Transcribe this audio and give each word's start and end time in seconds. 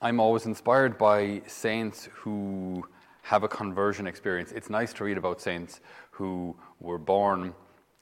I'm 0.00 0.20
always 0.20 0.46
inspired 0.46 0.96
by 0.96 1.42
saints 1.48 2.08
who 2.12 2.86
have 3.22 3.42
a 3.42 3.48
conversion 3.48 4.06
experience. 4.06 4.52
It's 4.52 4.70
nice 4.70 4.92
to 4.92 5.04
read 5.04 5.18
about 5.18 5.40
saints 5.40 5.80
who 6.12 6.56
were 6.78 6.98
born 6.98 7.52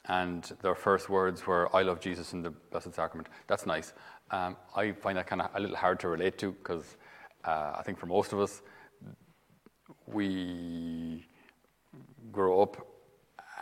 and 0.05 0.45
their 0.61 0.75
first 0.75 1.09
words 1.09 1.47
were, 1.47 1.75
I 1.75 1.83
love 1.83 2.01
Jesus 2.01 2.35
in 2.35 2.43
the 2.43 2.51
Blessed 2.51 2.95
Sacrament. 2.95 3.29
That's 3.47 3.65
nice. 3.65 3.95
Um, 4.31 4.59
I 4.77 4.93
find 4.93 5.17
that 5.17 5.27
kind 5.27 5.41
of 5.41 5.49
a 5.55 5.59
little 5.59 5.77
hard 5.77 5.99
to 6.01 6.09
relate 6.09 6.37
to 6.39 6.53
because 6.53 6.99
uh, 7.47 7.73
I 7.79 7.83
think 7.83 7.99
for 7.99 8.07
most 8.07 8.35
of 8.35 8.41
us, 8.41 8.61
we 10.07 11.27
grow 12.31 12.61
up 12.61 12.77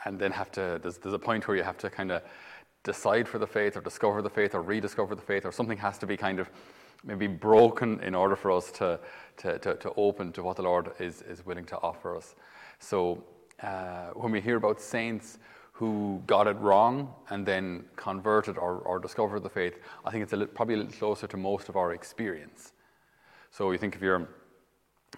and 0.06 0.18
then 0.18 0.32
have 0.32 0.50
to, 0.52 0.80
there's, 0.82 0.98
there's 0.98 1.14
a 1.14 1.18
point 1.20 1.46
where 1.46 1.56
you 1.56 1.62
have 1.62 1.78
to 1.78 1.88
kind 1.88 2.10
of 2.10 2.22
decide 2.84 3.26
for 3.26 3.38
the 3.38 3.46
faith 3.46 3.76
or 3.76 3.80
discover 3.80 4.22
the 4.22 4.30
faith 4.30 4.54
or 4.54 4.62
rediscover 4.62 5.14
the 5.14 5.22
faith 5.22 5.44
or 5.44 5.50
something 5.50 5.78
has 5.78 5.98
to 5.98 6.06
be 6.06 6.16
kind 6.16 6.38
of 6.38 6.48
maybe 7.02 7.26
broken 7.26 8.00
in 8.00 8.14
order 8.14 8.36
for 8.36 8.50
us 8.50 8.70
to, 8.70 8.98
to, 9.36 9.58
to, 9.58 9.74
to 9.76 9.92
open 9.96 10.32
to 10.32 10.42
what 10.42 10.56
the 10.56 10.62
Lord 10.62 10.92
is, 10.98 11.22
is 11.22 11.44
willing 11.44 11.64
to 11.66 11.76
offer 11.82 12.16
us. 12.16 12.34
So 12.78 13.24
uh, 13.62 14.10
when 14.14 14.32
we 14.32 14.40
hear 14.40 14.56
about 14.56 14.80
saints 14.80 15.38
who 15.72 16.22
got 16.26 16.46
it 16.46 16.56
wrong 16.58 17.12
and 17.30 17.44
then 17.44 17.84
converted 17.96 18.56
or, 18.56 18.76
or 18.78 18.98
discovered 18.98 19.40
the 19.40 19.50
faith, 19.50 19.78
I 20.04 20.10
think 20.10 20.22
it's 20.22 20.32
a 20.32 20.46
probably 20.46 20.74
a 20.74 20.78
little 20.78 20.92
closer 20.92 21.26
to 21.26 21.36
most 21.36 21.68
of 21.68 21.76
our 21.76 21.92
experience. 21.92 22.72
So 23.50 23.70
you 23.70 23.78
think 23.78 23.96
of 23.96 24.02
your, 24.02 24.28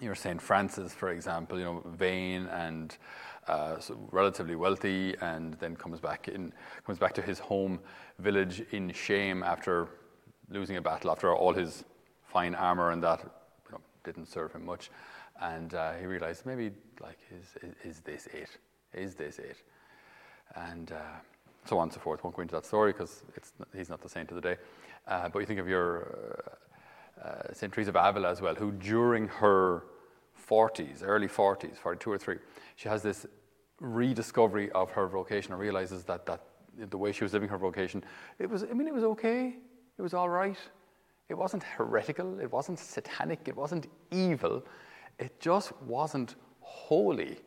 your 0.01 0.15
St. 0.15 0.41
Francis, 0.41 0.93
for 0.93 1.09
example, 1.09 1.57
you 1.57 1.65
know, 1.65 1.83
vain 1.85 2.47
and 2.47 2.97
uh, 3.47 3.79
so 3.79 3.97
relatively 4.11 4.55
wealthy, 4.55 5.15
and 5.21 5.53
then 5.55 5.75
comes 5.75 5.99
back 5.99 6.27
in 6.27 6.53
comes 6.85 6.99
back 6.99 7.13
to 7.13 7.21
his 7.21 7.39
home 7.39 7.79
village 8.19 8.61
in 8.71 8.91
shame 8.91 9.43
after 9.43 9.87
losing 10.49 10.77
a 10.77 10.81
battle, 10.81 11.11
after 11.11 11.33
all 11.33 11.53
his 11.53 11.83
fine 12.25 12.55
armor 12.55 12.91
and 12.91 13.03
that 13.03 13.21
you 13.23 13.71
know, 13.71 13.81
didn't 14.03 14.27
serve 14.27 14.53
him 14.53 14.65
much, 14.65 14.89
and 15.41 15.73
uh, 15.73 15.93
he 15.93 16.05
realized 16.05 16.45
maybe 16.45 16.71
like 17.01 17.17
is, 17.31 17.55
is, 17.63 17.75
is 17.83 17.99
this 18.01 18.27
it? 18.27 18.49
Is 18.93 19.15
this 19.15 19.39
it? 19.39 19.57
And 20.55 20.91
uh, 20.91 20.95
so 21.65 21.77
on 21.77 21.83
and 21.83 21.93
so 21.93 21.99
forth. 21.99 22.23
Won't 22.23 22.35
go 22.35 22.41
into 22.41 22.55
that 22.55 22.65
story 22.65 22.93
because 22.93 23.23
he's 23.75 23.89
not 23.89 24.01
the 24.01 24.09
saint 24.09 24.29
of 24.31 24.35
the 24.35 24.41
day. 24.41 24.57
Uh, 25.07 25.29
but 25.29 25.39
you 25.39 25.45
think 25.45 25.59
of 25.59 25.67
your 25.67 26.57
uh, 27.23 27.27
uh, 27.27 27.53
Saint 27.53 27.73
Teresa 27.73 27.89
of 27.89 27.95
Avila 27.95 28.29
as 28.29 28.41
well, 28.41 28.55
who 28.55 28.71
during 28.71 29.27
her 29.27 29.83
40s, 30.49 31.01
early 31.03 31.27
40s, 31.27 31.77
42 31.77 32.11
or 32.11 32.17
3, 32.17 32.37
she 32.75 32.89
has 32.89 33.03
this 33.03 33.25
rediscovery 33.79 34.71
of 34.71 34.91
her 34.91 35.07
vocation 35.07 35.51
and 35.51 35.61
realizes 35.61 36.03
that, 36.05 36.25
that 36.25 36.41
the 36.89 36.97
way 36.97 37.11
she 37.11 37.23
was 37.23 37.33
living 37.33 37.49
her 37.49 37.57
vocation, 37.57 38.03
it 38.39 38.49
was, 38.49 38.63
I 38.63 38.73
mean, 38.73 38.87
it 38.87 38.93
was 38.93 39.03
okay. 39.03 39.55
It 39.97 40.01
was 40.01 40.13
all 40.13 40.29
right. 40.29 40.57
It 41.29 41.33
wasn't 41.33 41.63
heretical. 41.63 42.39
It 42.39 42.51
wasn't 42.51 42.79
satanic. 42.79 43.47
It 43.47 43.55
wasn't 43.55 43.87
evil. 44.11 44.63
It 45.19 45.39
just 45.39 45.75
wasn't 45.81 46.35
holy. 46.61 47.37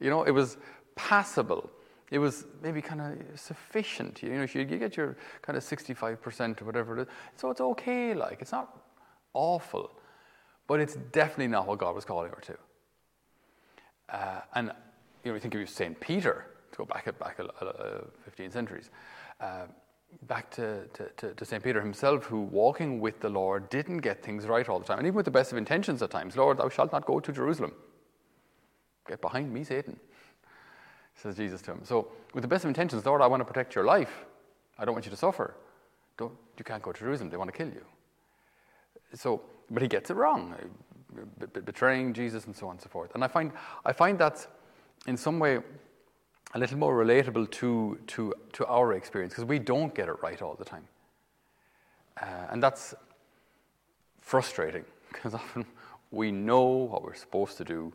You 0.00 0.10
know, 0.10 0.24
it 0.24 0.32
was 0.32 0.56
passable. 0.96 1.70
It 2.10 2.18
was 2.18 2.46
maybe 2.62 2.82
kind 2.82 3.00
of 3.00 3.40
sufficient. 3.40 4.22
You 4.22 4.30
know, 4.30 4.46
you 4.52 4.64
get 4.64 4.96
your 4.96 5.16
kind 5.42 5.56
of 5.56 5.62
65% 5.62 6.60
or 6.60 6.64
whatever 6.64 6.98
it 6.98 7.02
is. 7.02 7.08
So 7.36 7.50
it's 7.50 7.60
okay, 7.60 8.14
like, 8.14 8.42
it's 8.42 8.52
not 8.52 8.82
awful. 9.32 9.92
But 10.70 10.78
it's 10.78 10.94
definitely 11.10 11.48
not 11.48 11.66
what 11.66 11.80
God 11.80 11.96
was 11.96 12.04
calling 12.04 12.30
her 12.30 12.40
to. 12.42 12.56
Uh, 14.08 14.40
and 14.54 14.70
you 15.24 15.30
know, 15.30 15.32
we 15.32 15.40
think 15.40 15.52
of 15.56 15.68
St. 15.68 15.98
Peter, 15.98 16.46
to 16.70 16.78
go 16.78 16.84
back, 16.84 17.06
back 17.18 17.40
uh, 17.40 17.64
uh, 17.64 18.04
15 18.24 18.52
centuries, 18.52 18.90
uh, 19.40 19.64
back 20.28 20.48
to, 20.52 20.86
to, 21.16 21.34
to, 21.34 21.44
St. 21.44 21.60
Peter 21.60 21.80
himself, 21.80 22.22
who 22.22 22.42
walking 22.42 23.00
with 23.00 23.18
the 23.18 23.28
Lord 23.28 23.68
didn't 23.68 23.98
get 23.98 24.22
things 24.22 24.46
right 24.46 24.68
all 24.68 24.78
the 24.78 24.84
time. 24.84 24.98
And 24.98 25.08
even 25.08 25.16
with 25.16 25.24
the 25.24 25.32
best 25.32 25.50
of 25.50 25.58
intentions 25.58 26.02
at 26.02 26.10
times, 26.12 26.36
Lord, 26.36 26.58
thou 26.58 26.68
shalt 26.68 26.92
not 26.92 27.04
go 27.04 27.18
to 27.18 27.32
Jerusalem. 27.32 27.72
Get 29.08 29.20
behind 29.20 29.52
me, 29.52 29.64
Satan, 29.64 29.98
says 31.16 31.34
Jesus 31.34 31.60
to 31.62 31.72
him. 31.72 31.80
So, 31.82 32.12
with 32.32 32.42
the 32.42 32.48
best 32.48 32.62
of 32.62 32.68
intentions, 32.68 33.04
Lord, 33.04 33.22
I 33.22 33.26
want 33.26 33.40
to 33.40 33.44
protect 33.44 33.74
your 33.74 33.86
life. 33.86 34.24
I 34.78 34.84
don't 34.84 34.94
want 34.94 35.04
you 35.04 35.10
to 35.10 35.16
suffer. 35.16 35.56
Don't, 36.16 36.34
you 36.56 36.62
can't 36.62 36.80
go 36.80 36.92
to 36.92 37.00
Jerusalem, 37.00 37.28
they 37.28 37.36
want 37.36 37.50
to 37.50 37.58
kill 37.58 37.72
you. 37.74 37.84
So, 39.14 39.42
but 39.70 39.82
he 39.82 39.88
gets 39.88 40.10
it 40.10 40.14
wrong, 40.14 40.54
betraying 41.64 42.12
Jesus 42.12 42.46
and 42.46 42.56
so 42.56 42.66
on 42.66 42.72
and 42.72 42.80
so 42.80 42.88
forth. 42.88 43.14
And 43.14 43.22
I 43.22 43.28
find, 43.28 43.52
I 43.84 43.92
find 43.92 44.18
that 44.18 44.46
in 45.06 45.16
some 45.16 45.38
way 45.38 45.60
a 46.54 46.58
little 46.58 46.78
more 46.78 47.04
relatable 47.04 47.50
to, 47.50 47.98
to, 48.08 48.34
to 48.52 48.66
our 48.66 48.92
experience 48.94 49.32
because 49.32 49.44
we 49.44 49.58
don't 49.58 49.94
get 49.94 50.08
it 50.08 50.22
right 50.22 50.42
all 50.42 50.54
the 50.54 50.64
time. 50.64 50.86
Uh, 52.20 52.26
and 52.50 52.62
that's 52.62 52.94
frustrating 54.20 54.84
because 55.12 55.34
often 55.34 55.64
we 56.10 56.32
know 56.32 56.66
what 56.66 57.02
we're 57.02 57.14
supposed 57.14 57.56
to 57.58 57.64
do 57.64 57.92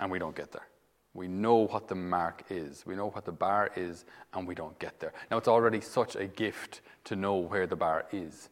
and 0.00 0.10
we 0.10 0.18
don't 0.18 0.34
get 0.34 0.52
there. 0.52 0.66
We 1.12 1.28
know 1.28 1.66
what 1.66 1.86
the 1.86 1.94
mark 1.94 2.42
is, 2.50 2.84
we 2.84 2.96
know 2.96 3.10
what 3.10 3.24
the 3.24 3.32
bar 3.32 3.70
is, 3.76 4.04
and 4.32 4.48
we 4.48 4.54
don't 4.56 4.76
get 4.80 4.98
there. 4.98 5.12
Now, 5.30 5.36
it's 5.36 5.46
already 5.46 5.80
such 5.80 6.16
a 6.16 6.26
gift 6.26 6.80
to 7.04 7.14
know 7.14 7.36
where 7.36 7.68
the 7.68 7.76
bar 7.76 8.06
is 8.10 8.48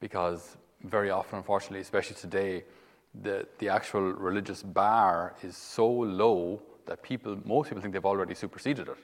because 0.00 0.56
very 0.84 1.10
often, 1.10 1.38
unfortunately, 1.38 1.80
especially 1.80 2.16
today, 2.16 2.64
the, 3.22 3.46
the 3.58 3.68
actual 3.68 4.12
religious 4.12 4.62
bar 4.62 5.34
is 5.42 5.56
so 5.56 5.88
low 5.88 6.62
that 6.86 7.02
people, 7.02 7.38
most 7.44 7.68
people 7.68 7.82
think 7.82 7.92
they've 7.94 8.04
already 8.04 8.34
superseded 8.34 8.88
it. 8.88 8.96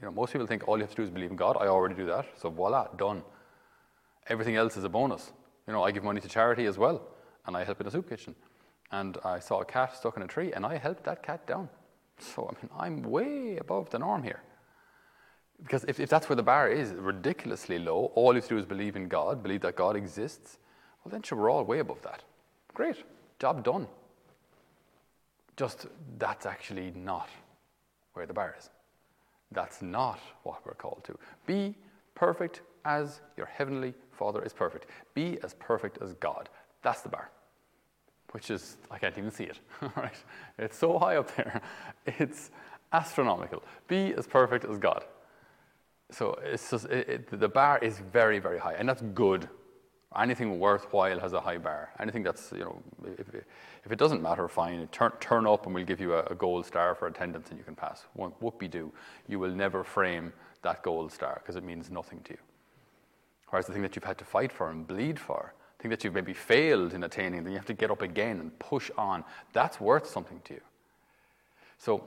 You 0.00 0.06
know, 0.06 0.10
most 0.12 0.32
people 0.32 0.46
think 0.46 0.66
all 0.66 0.76
you 0.76 0.82
have 0.82 0.90
to 0.90 0.96
do 0.96 1.02
is 1.02 1.10
believe 1.10 1.30
in 1.30 1.36
God. 1.36 1.56
I 1.60 1.66
already 1.66 1.94
do 1.94 2.06
that. 2.06 2.26
So 2.36 2.50
voila, 2.50 2.88
done. 2.96 3.22
Everything 4.28 4.56
else 4.56 4.76
is 4.76 4.84
a 4.84 4.88
bonus. 4.88 5.32
You 5.66 5.72
know, 5.72 5.82
I 5.82 5.90
give 5.92 6.04
money 6.04 6.20
to 6.20 6.28
charity 6.28 6.66
as 6.66 6.76
well, 6.76 7.02
and 7.46 7.56
I 7.56 7.64
help 7.64 7.80
in 7.80 7.86
a 7.86 7.90
soup 7.90 8.08
kitchen. 8.08 8.34
And 8.90 9.16
I 9.24 9.38
saw 9.38 9.60
a 9.60 9.64
cat 9.64 9.96
stuck 9.96 10.16
in 10.16 10.22
a 10.22 10.26
tree, 10.26 10.52
and 10.52 10.66
I 10.66 10.76
helped 10.76 11.04
that 11.04 11.22
cat 11.22 11.46
down. 11.46 11.68
So, 12.18 12.48
I 12.50 12.62
mean, 12.62 12.70
I'm 12.78 13.10
way 13.10 13.56
above 13.56 13.90
the 13.90 13.98
norm 13.98 14.22
here. 14.22 14.42
Because 15.62 15.84
if, 15.86 16.00
if 16.00 16.08
that's 16.08 16.28
where 16.28 16.36
the 16.36 16.42
bar 16.42 16.68
is, 16.68 16.92
ridiculously 16.92 17.78
low, 17.78 18.12
all 18.14 18.32
you 18.32 18.40
have 18.40 18.48
to 18.48 18.54
do 18.54 18.58
is 18.58 18.66
believe 18.66 18.96
in 18.96 19.08
God, 19.08 19.42
believe 19.42 19.60
that 19.62 19.76
God 19.76 19.96
exists, 19.96 20.58
well, 21.04 21.10
then 21.10 21.22
sure, 21.22 21.38
we're 21.38 21.50
all 21.50 21.64
way 21.64 21.80
above 21.80 22.02
that. 22.02 22.22
Great, 22.74 22.96
job 23.38 23.64
done. 23.64 23.86
Just 25.56 25.86
that's 26.18 26.46
actually 26.46 26.92
not 26.94 27.28
where 28.14 28.26
the 28.26 28.32
bar 28.32 28.54
is. 28.58 28.70
That's 29.50 29.82
not 29.82 30.18
what 30.44 30.64
we're 30.64 30.74
called 30.74 31.02
to. 31.04 31.18
Be 31.46 31.74
perfect 32.14 32.62
as 32.84 33.20
your 33.36 33.46
heavenly 33.46 33.94
Father 34.10 34.42
is 34.42 34.52
perfect. 34.52 34.86
Be 35.14 35.38
as 35.42 35.54
perfect 35.54 35.98
as 36.00 36.14
God. 36.14 36.48
That's 36.82 37.02
the 37.02 37.08
bar. 37.08 37.30
Which 38.30 38.50
is, 38.50 38.76
I 38.90 38.98
can't 38.98 39.16
even 39.18 39.30
see 39.30 39.44
it, 39.44 39.58
right? 39.96 40.14
It's 40.58 40.78
so 40.78 40.98
high 40.98 41.16
up 41.16 41.34
there. 41.36 41.60
It's 42.06 42.50
astronomical. 42.92 43.62
Be 43.88 44.14
as 44.14 44.26
perfect 44.26 44.64
as 44.64 44.78
God. 44.78 45.04
So 46.10 46.38
it's 46.42 46.70
just, 46.70 46.86
it, 46.86 47.08
it, 47.08 47.40
the 47.40 47.48
bar 47.48 47.78
is 47.78 47.98
very, 47.98 48.38
very 48.38 48.58
high, 48.58 48.74
and 48.74 48.88
that's 48.88 49.02
good 49.14 49.48
Anything 50.18 50.58
worthwhile 50.58 51.18
has 51.20 51.32
a 51.32 51.40
high 51.40 51.58
bar. 51.58 51.90
Anything 51.98 52.22
that's, 52.22 52.52
you 52.52 52.60
know, 52.60 52.82
if, 53.18 53.34
if 53.84 53.92
it 53.92 53.98
doesn't 53.98 54.22
matter, 54.22 54.48
fine. 54.48 54.86
Turn, 54.88 55.12
turn 55.20 55.46
up 55.46 55.66
and 55.66 55.74
we'll 55.74 55.84
give 55.84 56.00
you 56.00 56.14
a, 56.14 56.22
a 56.24 56.34
gold 56.34 56.66
star 56.66 56.94
for 56.94 57.06
attendance 57.06 57.50
and 57.50 57.58
you 57.58 57.64
can 57.64 57.74
pass. 57.74 58.04
Whoopie 58.16 58.70
do. 58.70 58.92
You 59.28 59.38
will 59.38 59.52
never 59.52 59.84
frame 59.84 60.32
that 60.62 60.82
gold 60.82 61.12
star 61.12 61.40
because 61.42 61.56
it 61.56 61.64
means 61.64 61.90
nothing 61.90 62.20
to 62.24 62.32
you. 62.32 62.38
Whereas 63.48 63.66
the 63.66 63.72
thing 63.72 63.82
that 63.82 63.94
you've 63.96 64.04
had 64.04 64.18
to 64.18 64.24
fight 64.24 64.50
for 64.50 64.70
and 64.70 64.86
bleed 64.86 65.18
for, 65.18 65.52
the 65.76 65.82
thing 65.82 65.90
that 65.90 66.04
you've 66.04 66.14
maybe 66.14 66.32
failed 66.32 66.94
in 66.94 67.04
attaining, 67.04 67.44
then 67.44 67.52
you 67.52 67.58
have 67.58 67.66
to 67.66 67.74
get 67.74 67.90
up 67.90 68.02
again 68.02 68.40
and 68.40 68.58
push 68.58 68.90
on, 68.96 69.24
that's 69.52 69.80
worth 69.80 70.06
something 70.06 70.40
to 70.44 70.54
you. 70.54 70.60
So, 71.78 72.02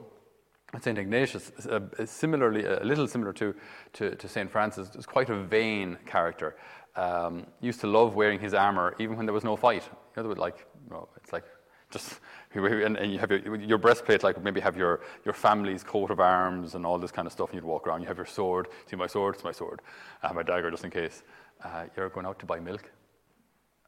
St. 0.80 0.98
Ignatius, 0.98 1.52
uh, 1.66 1.80
similarly, 2.04 2.64
a 2.64 2.82
little 2.84 3.06
similar 3.06 3.32
to, 3.34 3.54
to, 3.94 4.14
to 4.16 4.28
St. 4.28 4.50
Francis, 4.50 4.94
is 4.94 5.06
quite 5.06 5.30
a 5.30 5.42
vain 5.42 5.96
character 6.06 6.56
um, 6.96 7.46
used 7.60 7.80
to 7.80 7.86
love 7.86 8.14
wearing 8.14 8.40
his 8.40 8.54
armor 8.54 8.94
even 8.98 9.16
when 9.16 9.26
there 9.26 9.32
was 9.32 9.44
no 9.44 9.56
fight. 9.56 9.88
You 10.16 10.22
know, 10.22 10.28
like, 10.30 10.66
know, 10.90 11.08
it's 11.16 11.32
like 11.32 11.44
just, 11.90 12.20
and, 12.54 12.96
and 12.96 13.12
you 13.12 13.18
have 13.18 13.30
your, 13.30 13.56
your, 13.56 13.78
breastplate, 13.78 14.22
like 14.22 14.42
maybe 14.42 14.60
have 14.60 14.76
your, 14.76 15.00
your 15.24 15.34
family's 15.34 15.84
coat 15.84 16.10
of 16.10 16.20
arms 16.20 16.74
and 16.74 16.84
all 16.86 16.98
this 16.98 17.12
kind 17.12 17.26
of 17.26 17.32
stuff, 17.32 17.50
and 17.50 17.56
you'd 17.56 17.64
walk 17.64 17.86
around. 17.86 18.00
You 18.00 18.08
have 18.08 18.16
your 18.16 18.26
sword. 18.26 18.68
See 18.90 18.96
my 18.96 19.06
sword? 19.06 19.34
It's 19.34 19.44
my 19.44 19.52
sword. 19.52 19.82
I 20.22 20.28
have 20.28 20.36
my 20.36 20.42
dagger 20.42 20.70
just 20.70 20.84
in 20.84 20.90
case. 20.90 21.22
Uh, 21.62 21.84
you're 21.96 22.08
going 22.08 22.26
out 22.26 22.38
to 22.40 22.46
buy 22.46 22.60
milk. 22.60 22.90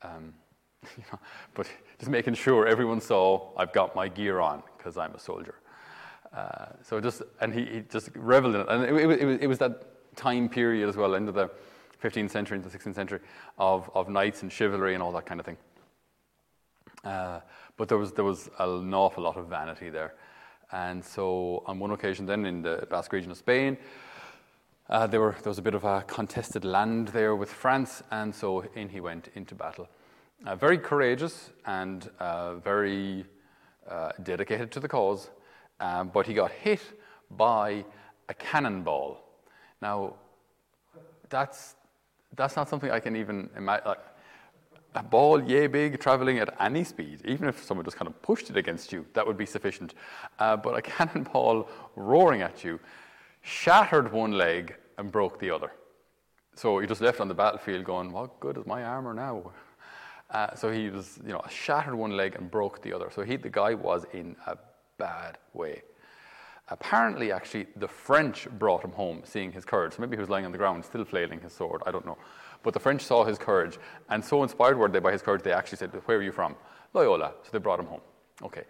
Um, 0.02 0.34
you 0.96 1.04
know, 1.12 1.18
but 1.54 1.68
just 1.98 2.10
making 2.10 2.34
sure 2.34 2.66
everyone 2.66 3.00
saw 3.00 3.50
I've 3.56 3.72
got 3.72 3.96
my 3.96 4.08
gear 4.08 4.40
on 4.40 4.62
because 4.76 4.96
I'm 4.96 5.14
a 5.14 5.18
soldier. 5.18 5.56
Uh, 6.34 6.66
so 6.82 7.00
just, 7.00 7.22
and 7.40 7.54
he, 7.54 7.64
he, 7.64 7.80
just 7.90 8.10
reveled 8.14 8.54
in 8.54 8.60
it. 8.62 8.66
And 8.68 8.84
it, 8.84 9.10
it, 9.10 9.22
it, 9.22 9.42
it 9.42 9.46
was 9.46 9.58
that 9.58 10.16
time 10.16 10.48
period 10.48 10.88
as 10.88 10.96
well, 10.96 11.14
into 11.14 11.32
the 11.32 11.50
15th 12.02 12.30
century 12.30 12.56
into 12.56 12.68
the 12.68 12.78
16th 12.78 12.94
century 12.94 13.20
of, 13.58 13.90
of 13.94 14.08
knights 14.08 14.42
and 14.42 14.52
chivalry 14.52 14.94
and 14.94 15.02
all 15.02 15.12
that 15.12 15.26
kind 15.26 15.40
of 15.40 15.46
thing. 15.46 15.56
Uh, 17.04 17.40
but 17.76 17.88
there 17.88 17.98
was, 17.98 18.12
there 18.12 18.24
was 18.24 18.50
an 18.58 18.92
awful 18.92 19.22
lot 19.22 19.36
of 19.36 19.46
vanity 19.46 19.88
there. 19.88 20.14
And 20.70 21.02
so, 21.02 21.62
on 21.66 21.78
one 21.78 21.92
occasion, 21.92 22.26
then 22.26 22.44
in 22.44 22.60
the 22.60 22.86
Basque 22.90 23.12
region 23.12 23.30
of 23.30 23.38
Spain, 23.38 23.78
uh, 24.90 25.06
there, 25.06 25.20
were, 25.20 25.34
there 25.42 25.50
was 25.50 25.58
a 25.58 25.62
bit 25.62 25.74
of 25.74 25.84
a 25.84 26.02
contested 26.06 26.64
land 26.64 27.08
there 27.08 27.34
with 27.36 27.50
France, 27.50 28.02
and 28.10 28.34
so 28.34 28.64
in 28.74 28.88
he 28.88 29.00
went 29.00 29.28
into 29.34 29.54
battle. 29.54 29.88
uh, 30.46 30.56
very 30.56 30.78
courageous 30.78 31.50
and 31.66 32.10
uh, 32.20 32.54
very 32.56 33.24
uh, 33.88 34.12
dedicated 34.22 34.70
to 34.72 34.80
the 34.80 34.88
cause, 34.88 35.30
um, 35.80 36.10
but 36.12 36.26
he 36.26 36.34
got 36.34 36.50
hit 36.50 36.80
by 37.36 37.84
a 38.28 38.34
cannonball. 38.34 39.18
Now, 39.80 40.14
that's, 41.28 41.76
that's 42.36 42.56
not 42.56 42.68
something 42.68 42.90
I 42.90 43.00
can 43.00 43.16
even 43.16 43.48
imagine. 43.56 43.88
Like, 43.88 43.98
a 44.94 45.02
ball 45.02 45.42
yay 45.42 45.66
big 45.66 46.00
traveling 46.00 46.38
at 46.38 46.54
any 46.60 46.82
speed, 46.82 47.20
even 47.24 47.48
if 47.48 47.62
someone 47.62 47.84
just 47.84 47.96
kind 47.96 48.08
of 48.08 48.20
pushed 48.22 48.50
it 48.50 48.56
against 48.56 48.92
you, 48.92 49.06
that 49.12 49.26
would 49.26 49.36
be 49.36 49.46
sufficient. 49.46 49.94
Uh, 50.38 50.56
but 50.56 50.76
a 50.76 50.82
cannonball 50.96 51.68
roaring 51.94 52.42
at 52.42 52.64
you 52.64 52.80
shattered 53.42 54.12
one 54.12 54.32
leg 54.32 54.74
and 54.98 55.12
broke 55.12 55.38
the 55.38 55.50
other. 55.50 55.72
So 56.54 56.78
he 56.80 56.86
just 56.86 57.00
left 57.00 57.20
on 57.20 57.28
the 57.28 57.34
battlefield 57.34 57.84
going, 57.84 58.10
What 58.10 58.40
good 58.40 58.58
is 58.58 58.66
my 58.66 58.82
armor 58.82 59.14
now? 59.14 59.52
Uh, 60.30 60.54
so 60.54 60.70
he 60.70 60.90
was, 60.90 61.18
you 61.24 61.32
know, 61.32 61.42
shattered 61.48 61.94
one 61.94 62.16
leg 62.16 62.34
and 62.34 62.50
broke 62.50 62.82
the 62.82 62.92
other. 62.92 63.10
So 63.14 63.22
he, 63.22 63.36
the 63.36 63.48
guy 63.48 63.74
was 63.74 64.04
in 64.12 64.36
a 64.46 64.58
bad. 64.98 65.38
Apparently, 66.70 67.32
actually, 67.32 67.66
the 67.76 67.88
French 67.88 68.48
brought 68.58 68.84
him 68.84 68.92
home, 68.92 69.22
seeing 69.24 69.52
his 69.52 69.64
courage. 69.64 69.94
So 69.94 70.02
maybe 70.02 70.16
he 70.16 70.20
was 70.20 70.28
lying 70.28 70.44
on 70.44 70.52
the 70.52 70.58
ground, 70.58 70.84
still 70.84 71.04
flailing 71.04 71.40
his 71.40 71.52
sword. 71.52 71.82
I 71.86 71.90
don't 71.90 72.04
know. 72.04 72.18
But 72.62 72.74
the 72.74 72.80
French 72.80 73.02
saw 73.02 73.24
his 73.24 73.38
courage, 73.38 73.78
and 74.10 74.22
so 74.22 74.42
inspired 74.42 74.76
were 74.76 74.88
they 74.88 74.98
by 74.98 75.12
his 75.12 75.22
courage, 75.22 75.42
they 75.42 75.52
actually 75.52 75.78
said, 75.78 75.90
Where 76.04 76.18
are 76.18 76.22
you 76.22 76.32
from? 76.32 76.56
Loyola. 76.92 77.32
So 77.42 77.50
they 77.52 77.58
brought 77.58 77.80
him 77.80 77.86
home. 77.86 78.00
Okay. 78.42 78.64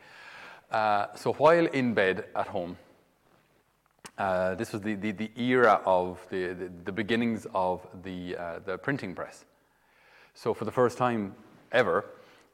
Uh, 0.70 1.06
so 1.14 1.32
while 1.32 1.66
in 1.66 1.94
bed 1.94 2.26
at 2.36 2.46
home, 2.46 2.76
uh, 4.18 4.54
this 4.56 4.72
was 4.72 4.82
the, 4.82 4.94
the, 4.94 5.12
the 5.12 5.30
era 5.36 5.80
of 5.86 6.24
the, 6.28 6.48
the, 6.48 6.70
the, 6.84 6.92
beginnings 6.92 7.46
of 7.54 7.86
the, 8.02 8.36
uh, 8.36 8.58
the 8.64 8.76
printing 8.76 9.14
press. 9.14 9.44
So, 10.34 10.52
for 10.52 10.64
the 10.64 10.72
first 10.72 10.98
time 10.98 11.34
ever, 11.70 12.04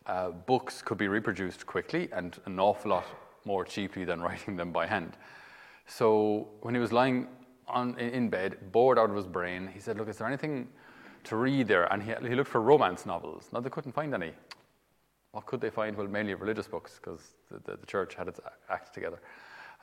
uh, 0.06 0.30
books 0.30 0.82
could 0.82 0.98
be 0.98 1.08
reproduced 1.08 1.64
quickly 1.64 2.08
and 2.12 2.38
an 2.44 2.60
awful 2.60 2.90
lot 2.90 3.06
more 3.44 3.64
cheaply 3.64 4.04
than 4.04 4.20
writing 4.26 4.56
them 4.56 4.72
by 4.72 4.86
hand. 4.86 5.16
So, 5.86 6.48
when 6.62 6.74
he 6.74 6.80
was 6.80 6.92
lying 6.92 7.28
on, 7.68 7.98
in 7.98 8.28
bed, 8.30 8.72
bored 8.72 8.98
out 8.98 9.10
of 9.10 9.16
his 9.16 9.26
brain, 9.26 9.68
he 9.72 9.80
said, 9.80 9.98
Look, 9.98 10.08
is 10.08 10.18
there 10.18 10.26
anything 10.26 10.68
to 11.24 11.36
read 11.36 11.68
there? 11.68 11.92
And 11.92 12.02
he, 12.02 12.14
he 12.28 12.34
looked 12.34 12.50
for 12.50 12.60
romance 12.60 13.04
novels. 13.06 13.48
Now, 13.52 13.60
they 13.60 13.70
couldn't 13.70 13.92
find 13.92 14.14
any. 14.14 14.32
What 15.32 15.46
could 15.46 15.60
they 15.60 15.70
find? 15.70 15.96
Well, 15.96 16.06
mainly 16.06 16.34
religious 16.34 16.68
books, 16.68 17.00
because 17.02 17.34
the, 17.50 17.58
the, 17.70 17.76
the 17.76 17.86
church 17.86 18.14
had 18.14 18.28
its 18.28 18.40
act 18.70 18.94
together 18.94 19.20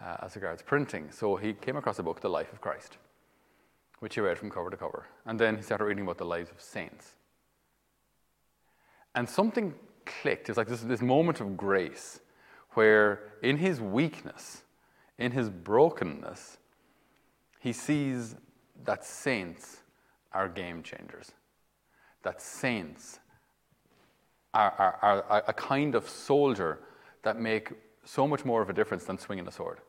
uh, 0.04 0.18
as 0.22 0.36
regards 0.36 0.62
printing. 0.62 1.12
So 1.12 1.36
he 1.36 1.54
came 1.54 1.76
across 1.76 2.00
a 2.00 2.04
book, 2.04 2.22
The 2.22 2.30
Life 2.30 2.52
of 2.52 2.62
Christ, 2.62 2.98
which 4.00 4.16
he 4.16 4.22
read 4.22 4.38
from 4.38 4.50
cover 4.50 4.70
to 4.70 4.78
cover. 4.78 5.08
And 5.26 5.40
then 5.40 5.58
he 5.58 5.62
started 5.62 5.86
reading 5.86 6.04
about 6.04 6.18
the 6.18 6.26
lives 6.26 6.50
of 6.50 6.62
saints. 6.62 7.12
And 9.14 9.30
something 9.30 9.74
clicked. 10.06 10.50
It's 10.50 10.58
like 10.58 10.68
this, 10.68 10.82
this 10.82 11.02
moment 11.02 11.42
of 11.42 11.58
grace 11.58 12.22
where, 12.74 13.34
in 13.42 13.58
his 13.58 13.82
weakness, 13.82 14.64
in 15.18 15.32
his 15.32 15.50
brokenness, 15.50 16.58
he 17.60 17.74
sees 17.74 18.36
that 18.84 19.06
saints 19.06 19.78
are 20.34 20.48
game 20.48 20.82
changers, 20.82 21.32
that 22.24 22.42
saints 22.42 23.20
are, 24.54 24.72
are, 24.72 25.26
are, 25.30 25.44
a 25.48 25.54
kind 25.54 25.96
of 25.96 26.08
soldier 26.10 26.80
that 27.24 27.40
make 27.40 27.72
so 28.04 28.28
much 28.28 28.44
more 28.46 28.62
of 28.62 28.70
a 28.70 28.74
difference 28.74 29.06
than 29.06 29.18
swinging 29.18 29.48
a 29.48 29.52
sword 29.52 29.80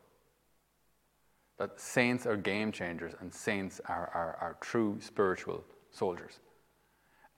that 1.63 1.81
saints 1.81 2.27
are 2.27 2.37
game 2.37 2.73
changers 2.73 3.13
and 3.21 3.33
saints 3.33 3.81
are, 3.89 4.11
are, 4.15 4.37
are 4.41 4.57
true 4.61 4.99
spiritual 5.01 5.65
soldiers. 5.93 6.41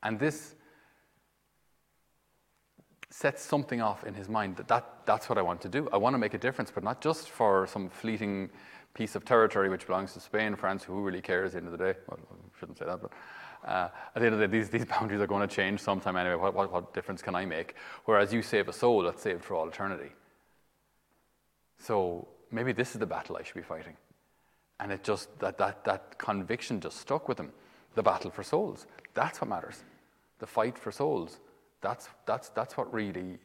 And 0.02 0.19
this 0.19 0.55
sets 3.14 3.44
something 3.44 3.81
off 3.81 4.02
in 4.05 4.12
his 4.12 4.28
mind 4.28 4.56
that, 4.56 4.66
that 4.66 4.84
that's 5.06 5.28
what 5.28 5.38
I 5.38 5.43
want 5.43 5.61
to 5.61 5.69
do. 5.69 5.88
I 5.93 5.96
want 5.96 6.14
to 6.14 6.19
make 6.19 6.34
a 6.34 6.38
difference, 6.38 6.72
but 6.72 6.82
not 6.82 7.00
just 7.00 7.31
for 7.31 7.64
some 7.69 7.88
fleeting 7.88 8.50
piece 8.93 9.14
of 9.14 9.25
territory 9.25 9.69
which 9.69 9.87
belongs 9.87 10.14
to 10.14 10.20
Spain, 10.20 10.56
France, 10.56 10.82
who 10.82 11.00
really 11.00 11.20
cares 11.20 11.50
at 11.50 11.52
the 11.52 11.58
end 11.58 11.66
of 11.69 11.78
the 11.78 11.93
day. 11.93 11.99
Well, 12.08 12.19
I 12.20 12.58
shouldn't 12.58 12.76
say 12.76 12.87
that, 12.87 13.00
but 13.00 13.12
uh, 13.64 13.88
at 14.16 14.20
the 14.20 14.26
end 14.26 14.34
of 14.34 14.40
the 14.40 14.49
day, 14.49 14.58
these, 14.58 14.69
these 14.69 14.84
boundaries 14.94 15.20
are 15.20 15.28
going 15.28 15.49
to 15.49 15.55
change 15.55 15.78
sometime 15.78 16.16
anyway. 16.16 16.34
What, 16.34 16.55
what, 16.55 16.72
what 16.72 16.93
difference 16.93 17.22
can 17.22 17.37
I 17.37 17.44
make? 17.44 17.76
Whereas 18.05 18.32
you 18.32 18.43
save 18.43 18.66
a 18.66 18.72
soul 18.72 19.05
that's 19.05 19.22
saved 19.22 19.44
for 19.44 19.55
all 19.55 19.69
eternity. 19.69 20.10
So 21.78 22.26
maybe 22.50 22.72
this 22.72 22.94
is 22.94 22.99
the 22.99 23.06
battle 23.06 23.37
I 23.37 23.44
should 23.44 23.55
be 23.55 23.62
fighting. 23.62 23.96
And 24.81 24.90
it 24.90 25.05
just, 25.05 25.38
that, 25.38 25.56
that, 25.58 25.84
that 25.84 26.19
conviction 26.19 26.81
just 26.81 26.96
stuck 26.96 27.28
with 27.28 27.38
him. 27.38 27.52
The 27.94 28.02
battle 28.02 28.32
for 28.32 28.43
souls. 28.43 28.88
That's 29.14 29.40
what 29.40 29.50
matters. 29.50 29.84
The 30.40 30.49
fight 30.49 30.76
for 30.76 30.90
souls. 30.90 31.38
That's, 31.84 32.08
that's, 32.25 32.48
that's 32.48 32.78
what 32.78 32.90
really, 32.94 33.38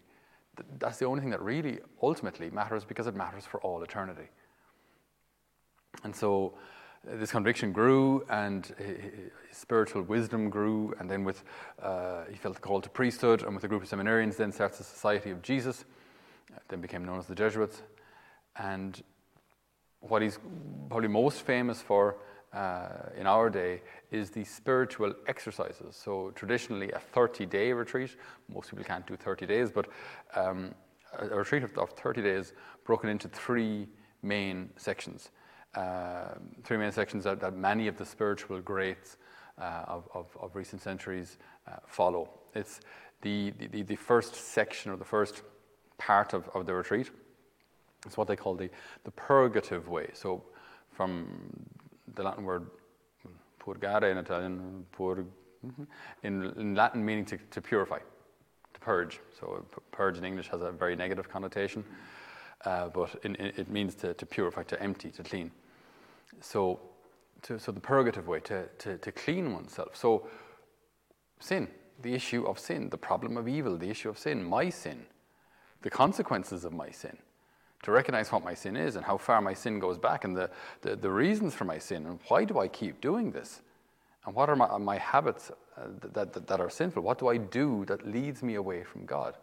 that's 0.79 0.97
the 0.97 1.05
only 1.05 1.19
thing 1.19 1.29
that 1.31 1.41
really 1.41 1.79
ultimately 2.01 2.49
matters 2.49 2.85
because 2.85 3.05
it 3.05 3.13
matters 3.13 3.45
for 3.45 3.59
all 3.59 3.83
eternity. 3.83 4.29
And 6.05 6.15
so 6.15 6.53
uh, 7.05 7.17
this 7.17 7.31
conviction 7.31 7.73
grew 7.73 8.25
and 8.29 8.65
his 8.77 9.57
spiritual 9.57 10.03
wisdom 10.03 10.49
grew. 10.49 10.93
And 10.99 11.11
then 11.11 11.25
with, 11.25 11.43
uh, 11.83 12.23
he 12.31 12.37
felt 12.37 12.55
the 12.55 12.61
call 12.61 12.79
to 12.79 12.89
priesthood 12.89 13.43
and 13.43 13.53
with 13.53 13.65
a 13.65 13.67
group 13.67 13.83
of 13.83 13.89
seminarians, 13.89 14.37
then 14.37 14.53
starts 14.53 14.77
the 14.77 14.85
Society 14.85 15.31
of 15.31 15.41
Jesus, 15.41 15.83
then 16.69 16.79
became 16.79 17.03
known 17.03 17.19
as 17.19 17.25
the 17.25 17.35
Jesuits. 17.35 17.81
And 18.55 19.03
what 19.99 20.21
he's 20.21 20.39
probably 20.87 21.09
most 21.09 21.41
famous 21.41 21.81
for 21.81 22.15
uh, 22.53 23.09
in 23.17 23.27
our 23.27 23.49
day 23.49 23.81
is 24.11 24.29
the 24.29 24.43
spiritual 24.43 25.13
exercises. 25.27 25.95
So, 25.95 26.31
traditionally, 26.35 26.91
a 26.91 26.99
30 26.99 27.45
day 27.45 27.73
retreat, 27.73 28.15
most 28.53 28.69
people 28.69 28.85
can't 28.85 29.05
do 29.05 29.15
30 29.15 29.45
days, 29.45 29.71
but 29.71 29.87
um, 30.35 30.73
a, 31.17 31.27
retreat 31.27 31.63
of, 31.63 31.77
of, 31.77 31.91
30 31.91 32.21
days 32.21 32.53
broken 32.85 33.09
into 33.09 33.27
three 33.27 33.87
main 34.23 34.69
sections. 34.77 35.29
Uh, 35.75 36.35
three 36.63 36.77
main 36.77 36.91
sections 36.91 37.23
that, 37.23 37.39
that, 37.39 37.55
many 37.55 37.87
of 37.87 37.97
the 37.97 38.05
spiritual 38.05 38.59
greats 38.59 39.17
uh, 39.59 39.83
of, 39.87 40.07
of, 40.13 40.25
of, 40.41 40.55
recent 40.55 40.81
centuries 40.81 41.37
uh, 41.67 41.73
follow. 41.85 42.29
It's 42.55 42.79
the, 43.21 43.51
the, 43.51 43.83
the 43.83 43.95
first 43.95 44.33
section 44.33 44.91
or 44.91 44.97
the 44.97 45.05
first 45.05 45.43
part 45.99 46.33
of, 46.33 46.49
of 46.55 46.65
the 46.65 46.73
retreat 46.73 47.11
it's 48.05 48.17
what 48.17 48.27
they 48.27 48.35
call 48.35 48.55
the, 48.55 48.69
the 49.03 49.11
purgative 49.11 49.87
way. 49.87 50.09
So, 50.13 50.43
from 50.91 51.27
the 52.15 52.23
Latin 52.23 52.43
word 52.43 52.67
purgare 53.59 54.11
in 54.11 54.17
Italian, 54.17 54.85
pur, 54.91 55.25
in, 56.23 56.43
in 56.43 56.75
Latin 56.75 57.03
meaning 57.03 57.25
to, 57.25 57.37
to 57.37 57.61
purify, 57.61 57.99
to 57.99 58.79
purge. 58.79 59.19
So, 59.39 59.65
purge 59.91 60.17
in 60.17 60.25
English 60.25 60.47
has 60.49 60.61
a 60.61 60.71
very 60.71 60.95
negative 60.95 61.29
connotation, 61.29 61.83
uh, 62.65 62.89
but 62.89 63.15
in, 63.23 63.35
in, 63.35 63.47
it 63.57 63.69
means 63.69 63.95
to, 63.95 64.13
to 64.13 64.25
purify, 64.25 64.63
to 64.63 64.81
empty, 64.81 65.11
to 65.11 65.23
clean. 65.23 65.51
So, 66.41 66.79
to, 67.43 67.59
so 67.59 67.71
the 67.71 67.79
purgative 67.79 68.27
way, 68.27 68.39
to, 68.41 68.65
to, 68.79 68.97
to 68.97 69.11
clean 69.11 69.53
oneself. 69.53 69.95
So, 69.95 70.27
sin, 71.39 71.67
the 72.01 72.13
issue 72.13 72.45
of 72.45 72.59
sin, 72.59 72.89
the 72.89 72.97
problem 72.97 73.37
of 73.37 73.47
evil, 73.47 73.77
the 73.77 73.89
issue 73.89 74.09
of 74.09 74.17
sin, 74.17 74.43
my 74.43 74.69
sin, 74.69 75.05
the 75.81 75.89
consequences 75.89 76.65
of 76.65 76.73
my 76.73 76.89
sin 76.91 77.17
to 77.83 77.91
recognize 77.91 78.31
what 78.31 78.43
my 78.43 78.53
sin 78.53 78.75
is 78.75 78.95
and 78.95 79.05
how 79.05 79.17
far 79.17 79.41
my 79.41 79.53
sin 79.53 79.79
goes 79.79 79.97
back 79.97 80.25
and 80.25 80.35
the, 80.35 80.49
the, 80.81 80.95
the 80.95 81.09
reasons 81.09 81.53
for 81.55 81.65
my 81.65 81.77
sin 81.77 82.05
and 82.05 82.19
why 82.27 82.43
do 82.43 82.59
I 82.59 82.67
keep 82.67 82.99
doing 82.99 83.31
this? 83.31 83.61
And 84.25 84.35
what 84.35 84.49
are 84.49 84.55
my, 84.55 84.77
my 84.77 84.97
habits 84.97 85.51
uh, 85.77 85.83
that, 86.13 86.33
that, 86.33 86.47
that, 86.47 86.59
are 86.59 86.69
sinful? 86.69 87.01
What 87.01 87.19
do 87.19 87.29
I 87.29 87.37
do 87.37 87.85
that 87.85 88.05
leads 88.05 88.43
me 88.43 88.55
away 88.55 88.83
from 88.83 89.05
God? 89.05 89.37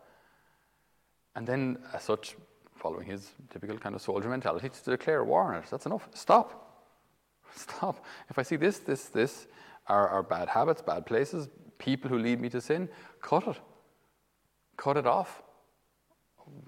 And 1.35 1.47
then, 1.47 1.79
as 1.95 2.03
such, 2.03 2.37
following 2.75 3.07
his 3.07 3.33
typical 3.51 3.79
kind 3.79 3.95
of 3.95 4.03
soldier 4.03 4.29
mentality, 4.29 4.69
to 4.69 4.91
declare 4.91 5.25
war 5.25 5.55
on 5.55 5.63
it. 5.63 5.65
That's 5.71 5.87
enough. 5.87 6.09
Stop. 6.15 6.85
Stop. 7.55 8.05
If 8.29 8.39
I 8.39 8.43
see 8.43 8.57
this, 8.57 8.79
this, 8.81 9.07
this 9.07 9.47
are, 9.87 10.09
are 10.09 10.23
bad 10.23 10.49
habits, 10.49 10.83
bad 10.83 11.07
places, 11.07 11.49
people 11.79 12.11
who 12.11 12.19
lead 12.19 12.41
me 12.41 12.51
to 12.51 12.61
sin, 12.61 12.89
cut 13.23 13.49
it. 13.49 13.59
Cut 14.77 14.99
it 14.99 15.07
off 15.07 15.43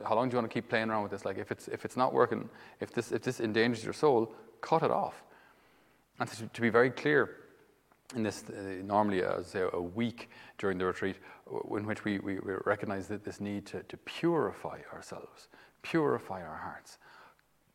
how 0.06 0.14
long 0.14 0.28
do 0.28 0.34
you 0.34 0.38
want 0.38 0.50
to 0.50 0.54
keep 0.54 0.68
playing 0.68 0.90
around 0.90 1.02
with 1.02 1.12
this? 1.12 1.24
Like, 1.24 1.38
if 1.38 1.50
it's, 1.50 1.68
if 1.68 1.84
it's 1.84 1.96
not 1.96 2.12
working, 2.12 2.48
if 2.80 2.92
this, 2.92 3.12
if 3.12 3.22
this 3.22 3.40
endangers 3.40 3.84
your 3.84 3.92
soul, 3.92 4.32
cut 4.60 4.82
it 4.82 4.90
off. 4.90 5.22
And 6.20 6.28
to, 6.28 6.46
to 6.46 6.60
be 6.60 6.68
very 6.68 6.90
clear, 6.90 7.36
in 8.16 8.22
this, 8.22 8.44
uh, 8.48 8.82
normally, 8.84 9.22
uh, 9.22 9.42
say, 9.42 9.68
a 9.72 9.80
week 9.80 10.30
during 10.56 10.78
the 10.78 10.86
retreat, 10.86 11.16
in 11.76 11.86
which 11.86 12.04
we, 12.04 12.18
we, 12.20 12.38
we 12.38 12.52
recognize 12.64 13.06
that 13.08 13.24
this 13.24 13.40
need 13.40 13.66
to, 13.66 13.82
to 13.82 13.96
purify 13.98 14.80
ourselves, 14.92 15.48
purify 15.82 16.42
our 16.42 16.56
hearts, 16.56 16.98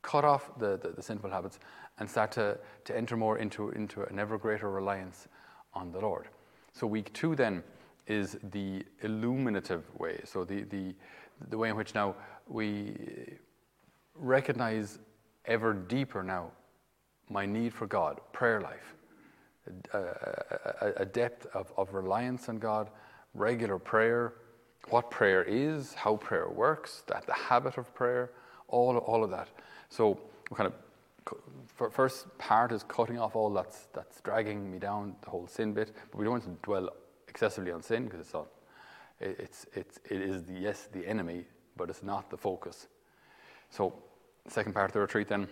cut 0.02 0.26
off 0.26 0.58
the, 0.58 0.78
the, 0.78 0.90
the, 0.90 1.02
sinful 1.02 1.30
habits, 1.30 1.60
and 2.00 2.10
start 2.10 2.32
to, 2.32 2.58
to 2.86 2.98
enter 2.98 3.16
more 3.16 3.38
into, 3.38 3.70
into 3.72 4.02
an 4.04 4.18
ever 4.18 4.38
greater 4.38 4.70
reliance 4.70 5.28
on 5.74 5.92
the 5.92 6.00
Lord. 6.00 6.28
So, 6.74 6.88
week 6.88 7.14
two 7.14 7.36
then 7.36 7.64
is 8.08 8.38
the 8.52 8.84
illuminative 9.02 9.84
way. 9.98 10.20
So, 10.26 10.44
the, 10.44 10.64
the, 10.64 10.96
the 11.50 11.58
way 11.58 11.70
in 11.70 11.76
which 11.76 11.96
now 11.96 12.16
we 12.48 12.96
recognize 14.16 15.00
ever 15.46 15.74
deeper 15.74 16.24
now 16.24 16.52
my 17.30 17.46
need 17.46 17.74
for 17.74 17.88
God, 17.88 18.20
prayer 18.32 18.62
life, 18.62 18.96
a, 19.94 19.98
a, 20.82 20.94
a 20.98 21.06
depth 21.06 21.48
of, 21.54 21.72
of 21.78 21.94
reliance 21.94 22.50
on 22.50 22.60
God, 22.60 22.90
regular 23.34 23.80
prayer, 23.80 24.34
what 24.90 25.10
prayer 25.10 25.44
is, 25.44 25.94
how 25.94 26.18
prayer 26.18 26.50
works, 26.50 27.04
that 27.08 27.26
the 27.26 27.34
habit 27.34 27.78
of 27.78 27.94
prayer, 27.96 28.32
all, 28.68 28.98
all 28.98 29.24
of 29.24 29.32
that. 29.32 29.48
So 29.90 30.20
kind 30.54 30.68
of 30.68 31.92
first 31.92 32.38
part 32.38 32.72
is 32.72 32.84
cutting 32.84 33.18
off 33.18 33.36
all 33.36 33.50
that's 33.50 33.88
that's 33.94 34.20
dragging 34.22 34.70
me 34.70 34.78
down, 34.78 35.16
the 35.22 35.30
whole 35.30 35.48
sin 35.48 35.74
bit. 35.74 35.96
But 36.12 36.18
we 36.18 36.26
don't 36.26 36.34
want 36.34 36.44
to 36.44 36.58
dwell 36.62 36.90
excessively 37.34 37.72
on 37.72 37.82
sin 37.82 38.06
because 38.06 38.20
it's 38.20 38.34
not. 38.34 38.48
It's 39.20 39.66
it's 39.74 40.00
it 40.10 40.22
is 40.22 40.44
the, 40.44 40.54
yes 40.54 40.88
the 40.92 41.08
enemy, 41.08 41.46
but 41.76 41.90
it's 41.90 42.04
not 42.04 42.30
the 42.30 42.38
focus. 42.38 42.88
So, 43.72 43.94
second 44.48 44.74
part 44.74 44.92
of 44.92 44.94
the 44.94 45.00
retreat 45.00 45.30
then 45.30 45.48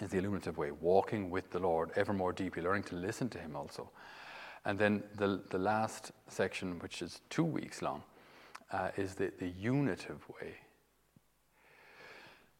is 0.00 0.10
the 0.10 0.18
illuminative 0.18 0.56
way, 0.56 0.70
walking 0.70 1.28
with 1.28 1.50
the 1.50 1.58
Lord 1.58 1.90
ever 1.94 2.14
more 2.14 2.32
deeply, 2.32 2.62
learning 2.62 2.84
to 2.84 2.94
listen 2.94 3.28
to 3.30 3.38
Him 3.38 3.54
also. 3.54 3.90
And 4.64 4.78
then 4.78 5.02
the, 5.16 5.42
the 5.50 5.58
last 5.58 6.12
section, 6.28 6.78
which 6.78 7.02
is 7.02 7.20
two 7.28 7.44
weeks 7.44 7.82
long, 7.82 8.02
uh, 8.72 8.88
is 8.96 9.14
the, 9.14 9.32
the 9.38 9.48
unitive 9.48 10.26
way. 10.40 10.54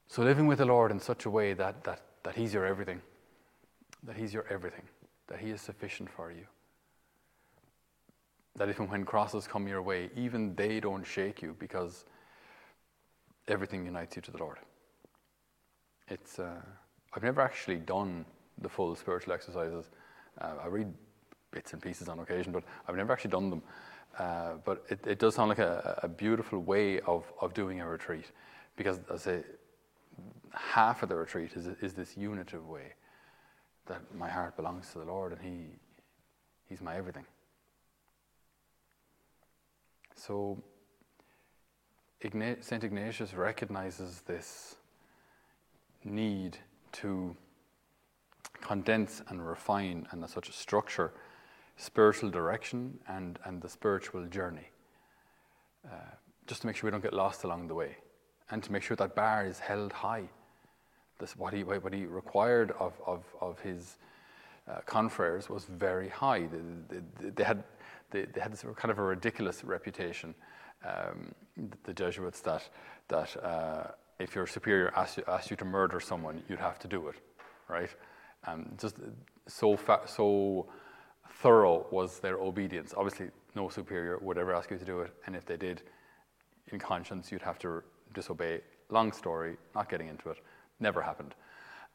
So 0.08 0.22
living 0.22 0.46
with 0.46 0.58
the 0.58 0.66
Lord 0.66 0.90
in 0.90 1.00
such 1.00 1.24
a 1.24 1.30
way 1.30 1.54
that, 1.54 1.82
that, 1.84 2.02
that 2.22 2.36
He's 2.36 2.52
your 2.52 2.66
everything, 2.66 3.00
that 4.02 4.16
He's 4.16 4.34
your 4.34 4.46
everything, 4.50 4.84
that 5.28 5.40
He 5.40 5.50
is 5.50 5.60
sufficient 5.60 6.10
for 6.10 6.30
you. 6.30 6.46
That 8.56 8.68
even 8.68 8.88
when 8.88 9.04
crosses 9.04 9.46
come 9.46 9.68
your 9.68 9.82
way, 9.82 10.10
even 10.16 10.54
they 10.54 10.80
don't 10.80 11.04
shake 11.04 11.42
you 11.42 11.54
because 11.58 12.04
everything 13.48 13.84
unites 13.84 14.16
you 14.16 14.22
to 14.22 14.30
the 14.30 14.38
Lord. 14.38 14.58
It's, 16.08 16.38
uh, 16.38 16.60
I've 17.12 17.22
never 17.22 17.40
actually 17.40 17.76
done 17.76 18.24
the 18.58 18.68
full 18.68 18.94
spiritual 18.96 19.34
exercises. 19.34 19.90
Uh, 20.40 20.54
I 20.62 20.66
read 20.68 20.92
bits 21.50 21.72
and 21.72 21.82
pieces 21.82 22.08
on 22.08 22.18
occasion, 22.20 22.52
but 22.52 22.64
I've 22.88 22.96
never 22.96 23.12
actually 23.12 23.30
done 23.30 23.50
them. 23.50 23.62
Uh, 24.18 24.54
but 24.64 24.84
it, 24.88 25.06
it, 25.06 25.18
does 25.18 25.34
sound 25.34 25.50
like 25.50 25.58
a, 25.58 26.00
a, 26.02 26.08
beautiful 26.08 26.58
way 26.58 27.00
of, 27.00 27.30
of 27.42 27.52
doing 27.52 27.82
a 27.82 27.86
retreat 27.86 28.24
because, 28.74 28.98
as 29.12 29.26
I 29.26 29.32
say, 29.32 29.44
half 30.54 31.02
of 31.02 31.10
the 31.10 31.14
retreat 31.14 31.52
is, 31.54 31.66
is 31.82 31.92
this 31.92 32.16
unitive 32.16 32.66
way 32.66 32.94
that 33.84 34.00
my 34.14 34.30
heart 34.30 34.56
belongs 34.56 34.90
to 34.92 35.00
the 35.00 35.04
Lord 35.04 35.32
and 35.32 35.42
he, 35.42 35.66
He's 36.68 36.80
my 36.80 36.96
everything. 36.96 37.24
So, 40.16 40.62
St. 42.22 42.82
Ignatius 42.82 43.34
recognizes 43.34 44.22
this 44.22 44.76
need 46.04 46.56
to 46.92 47.36
condense 48.60 49.22
and 49.28 49.46
refine 49.46 50.06
and 50.10 50.28
such 50.28 50.48
a 50.48 50.52
structure 50.52 51.12
spiritual 51.76 52.30
direction 52.30 52.98
and, 53.06 53.38
and 53.44 53.60
the 53.60 53.68
spiritual 53.68 54.24
journey, 54.26 54.70
uh, 55.84 56.14
just 56.46 56.62
to 56.62 56.66
make 56.66 56.76
sure 56.76 56.88
we 56.88 56.90
don't 56.90 57.02
get 57.02 57.12
lost 57.12 57.44
along 57.44 57.68
the 57.68 57.74
way, 57.74 57.96
and 58.50 58.62
to 58.62 58.72
make 58.72 58.82
sure 58.82 58.96
that 58.96 59.14
bar 59.14 59.46
is 59.46 59.58
held 59.58 59.92
high. 59.92 60.24
This, 61.18 61.36
what, 61.36 61.52
he, 61.52 61.64
what 61.64 61.92
he 61.92 62.06
required 62.06 62.72
of, 62.78 62.94
of, 63.06 63.24
of 63.40 63.60
his 63.60 63.96
uh, 64.68 64.80
confreres 64.86 65.48
was 65.48 65.64
very 65.64 66.08
high. 66.08 66.46
They, 66.46 66.98
they, 67.20 67.30
they 67.30 67.44
had, 67.44 67.62
they, 68.10 68.24
they, 68.24 68.40
had 68.40 68.52
this 68.52 68.64
kind 68.76 68.90
of 68.90 68.98
a 68.98 69.02
ridiculous 69.02 69.64
reputation, 69.64 70.34
um, 70.84 71.32
the 71.84 71.92
Jesuits, 71.92 72.40
that, 72.40 72.68
that 73.08 73.44
uh, 73.44 73.88
if 74.18 74.34
your 74.34 74.46
superior 74.46 74.92
asked 74.96 75.18
you, 75.18 75.24
asked 75.28 75.50
you 75.50 75.56
to 75.56 75.64
murder 75.64 76.00
someone, 76.00 76.42
you'd 76.48 76.58
have 76.58 76.78
to 76.80 76.88
do 76.88 77.08
it, 77.08 77.16
right? 77.68 77.90
Um, 78.46 78.72
just 78.78 78.96
so, 79.46 79.76
fa- 79.76 80.02
so 80.06 80.66
thorough 81.42 81.86
was 81.90 82.20
their 82.20 82.38
obedience. 82.38 82.94
Obviously, 82.96 83.30
no 83.54 83.68
superior 83.68 84.18
would 84.18 84.38
ever 84.38 84.54
ask 84.54 84.70
you 84.70 84.78
to 84.78 84.84
do 84.84 85.00
it, 85.00 85.12
and 85.26 85.34
if 85.34 85.44
they 85.46 85.56
did, 85.56 85.82
in 86.72 86.78
conscience, 86.78 87.30
you'd 87.30 87.42
have 87.42 87.58
to 87.60 87.82
disobey. 88.14 88.60
Long 88.90 89.12
story, 89.12 89.56
not 89.74 89.88
getting 89.88 90.08
into 90.08 90.30
it, 90.30 90.38
never 90.80 91.02
happened. 91.02 91.34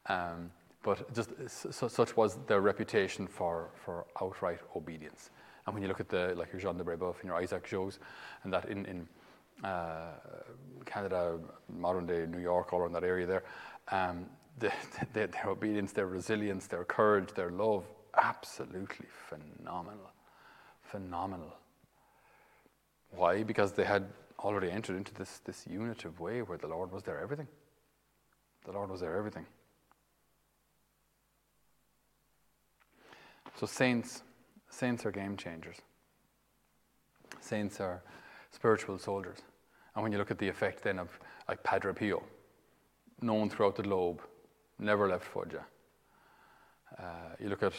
Um, 0.06 0.50
but 0.82 1.14
just 1.14 1.30
such 1.72 2.16
was 2.16 2.38
their 2.46 2.60
reputation 2.60 3.26
for, 3.26 3.70
for 3.84 4.06
outright 4.20 4.58
obedience. 4.74 5.30
And 5.66 5.74
when 5.74 5.82
you 5.82 5.88
look 5.88 6.00
at 6.00 6.08
the 6.08 6.34
like 6.36 6.52
your 6.52 6.60
Jean 6.60 6.76
de 6.76 6.84
Brebeuf 6.84 7.20
and 7.20 7.24
your 7.26 7.36
Isaac 7.36 7.68
Jogues, 7.68 7.98
and 8.42 8.52
that 8.52 8.66
in, 8.66 8.84
in 8.86 9.08
uh, 9.64 10.12
Canada, 10.84 11.38
modern 11.68 12.06
day 12.06 12.26
New 12.26 12.40
York, 12.40 12.72
all 12.72 12.80
around 12.80 12.92
that 12.92 13.04
area 13.04 13.26
there, 13.26 13.44
um, 13.90 14.26
the, 14.58 14.72
the, 15.14 15.28
their 15.28 15.46
obedience, 15.46 15.92
their 15.92 16.06
resilience, 16.06 16.66
their 16.66 16.84
courage, 16.84 17.30
their 17.34 17.50
love 17.50 17.84
absolutely 18.20 19.06
phenomenal. 19.28 20.10
Phenomenal. 20.82 21.54
Why? 23.10 23.42
Because 23.42 23.72
they 23.72 23.84
had 23.84 24.06
already 24.38 24.70
entered 24.70 24.96
into 24.96 25.14
this, 25.14 25.40
this 25.44 25.66
unitive 25.70 26.20
way 26.20 26.42
where 26.42 26.58
the 26.58 26.66
Lord 26.66 26.92
was 26.92 27.02
their 27.02 27.20
everything. 27.20 27.48
The 28.64 28.72
Lord 28.72 28.90
was 28.90 29.00
their 29.00 29.16
everything. 29.16 29.46
So 33.58 33.66
saints, 33.66 34.22
saints 34.72 35.04
are 35.04 35.12
game 35.12 35.36
changers. 35.36 35.76
Saints 37.40 37.80
are 37.80 38.02
spiritual 38.50 38.98
soldiers. 38.98 39.38
And 39.94 40.02
when 40.02 40.12
you 40.12 40.18
look 40.18 40.30
at 40.30 40.38
the 40.38 40.48
effect 40.48 40.82
then 40.82 40.98
of 40.98 41.08
like 41.48 41.62
Padre 41.62 41.92
Pio, 41.92 42.22
known 43.20 43.50
throughout 43.50 43.76
the 43.76 43.82
globe, 43.82 44.22
never 44.78 45.08
left 45.08 45.24
Foggia. 45.24 45.64
Uh, 46.98 47.02
you 47.38 47.48
look 47.48 47.62
at 47.62 47.74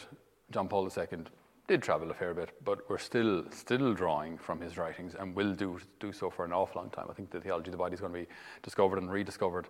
John 0.52 0.68
Paul 0.68 0.90
II 0.96 1.20
did 1.68 1.82
travel 1.82 2.12
a 2.12 2.14
fair 2.14 2.34
bit, 2.34 2.52
but 2.64 2.90
we're 2.90 2.98
still 2.98 3.46
still 3.52 3.94
drawing 3.94 4.38
from 4.38 4.60
his 4.62 4.78
writings 4.78 5.16
and 5.18 5.36
will 5.36 5.54
do 5.54 5.80
do 6.00 6.12
so 6.12 6.30
for 6.30 6.46
an 6.46 6.54
awful 6.54 6.82
long 6.82 6.92
time. 6.92 7.08
I 7.10 7.14
think 7.14 7.32
the 7.32 7.40
theology 7.40 7.70
of 7.70 7.72
the 7.72 7.78
body 7.78 7.94
is 7.94 8.02
going 8.02 8.14
to 8.14 8.20
be 8.20 8.28
discovered 8.62 9.00
and 9.00 9.12
rediscovered 9.12 9.68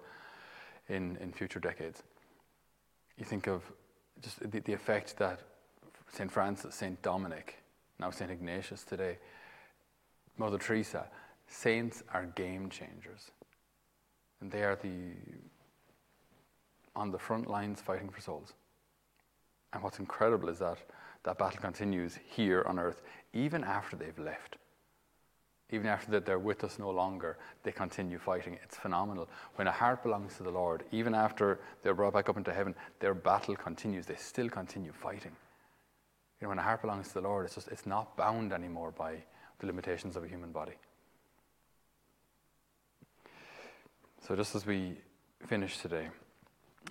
in, 0.89 1.18
in 1.18 1.32
future 1.32 1.60
decades. 1.60 2.03
You 3.18 3.25
think 3.25 3.48
of 3.48 3.62
just 4.22 4.39
the, 4.51 4.60
the 4.60 4.74
effect 4.74 5.18
that 5.18 5.39
St. 6.13 6.32
Francis, 6.32 6.75
St. 6.75 7.01
Dominic, 7.01 7.63
now 8.00 8.12
St. 8.12 8.29
Ignatius 8.29 8.84
today, 8.84 9.17
Mother 10.38 10.60
Teresa, 10.60 11.08
saints 11.48 12.03
are 12.13 12.25
game 12.36 12.70
changers. 12.70 13.32
And 14.39 14.51
they 14.51 14.63
are 14.63 14.75
the 14.75 15.13
on 16.96 17.10
the 17.10 17.17
front 17.17 17.50
lines 17.50 17.82
fighting 17.82 18.10
for 18.10 18.22
souls. 18.22 18.53
And 19.74 19.82
what's 19.82 19.98
incredible 19.98 20.50
is 20.50 20.60
that 20.60 20.77
that 21.24 21.39
battle 21.39 21.60
continues 21.60 22.20
here 22.29 22.63
on 22.67 22.77
earth, 22.77 23.01
even 23.34 23.63
after 23.63 23.96
they've 23.96 24.20
left. 24.20 24.58
Even 25.72 25.88
after 25.88 26.12
that 26.12 26.27
they're 26.27 26.38
with 26.38 26.63
us 26.63 26.77
no 26.77 26.91
longer, 26.91 27.38
they 27.63 27.72
continue 27.72 28.20
fighting. 28.20 28.60
It's 28.62 28.77
phenomenal. 28.77 29.27
When 29.55 29.65
a 29.65 29.72
heart 29.72 30.03
belongs 30.03 30.38
to 30.38 30.43
the 30.43 30.51
Lord, 30.51 30.84
even 30.91 31.15
after 31.15 31.60
they're 31.82 31.96
brought 31.96 32.13
back 32.13 32.29
up 32.29 32.38
into 32.38 32.53
heaven, 32.53 32.75
their 33.00 33.15
battle 33.15 33.55
continues. 33.55 34.05
They 34.05 34.15
still 34.15 34.50
continue 34.50 34.91
fighting. 34.91 35.32
You 36.44 36.48
know, 36.48 36.50
when 36.50 36.60
a 36.60 36.64
heart 36.64 36.82
belongs 36.82 37.08
to 37.08 37.14
the 37.14 37.22
Lord, 37.22 37.46
it's 37.46 37.56
just 37.56 37.70
it's 37.70 37.86
not 37.86 38.18
bound 38.18 38.52
anymore 38.52 38.92
by 38.92 39.16
the 39.60 39.66
limitations 39.66 40.18
of 40.18 40.26
a 40.26 40.28
human 40.28 40.52
body. 40.52 40.74
So 44.28 44.36
just 44.36 44.54
as 44.54 44.66
we 44.66 44.98
finish 45.48 45.78
today, 45.78 46.10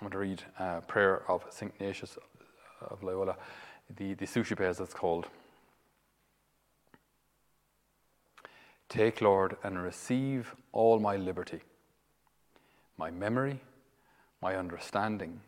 I 0.01 0.05
want 0.05 0.13
to 0.13 0.19
read 0.19 0.43
a 0.59 0.81
prayer 0.81 1.31
of 1.31 1.45
St. 1.51 1.71
Ignatius 1.75 2.17
of 2.81 3.03
Loyola, 3.03 3.37
the, 3.95 4.15
the 4.15 4.25
Suscipe 4.25 4.63
as 4.63 4.81
it's 4.81 4.95
called. 4.95 5.27
Take, 8.89 9.21
Lord, 9.21 9.59
and 9.63 9.83
receive 9.83 10.55
all 10.73 10.99
my 10.99 11.17
liberty, 11.17 11.61
my 12.97 13.11
memory, 13.11 13.61
my 14.41 14.57
understanding, 14.57 15.43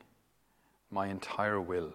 my 0.91 1.07
entire 1.07 1.59
will, 1.59 1.95